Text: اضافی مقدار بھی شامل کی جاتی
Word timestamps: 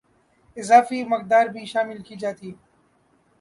اضافی 0.57 1.03
مقدار 1.03 1.47
بھی 1.47 1.65
شامل 1.65 2.01
کی 2.01 2.15
جاتی 2.15 2.51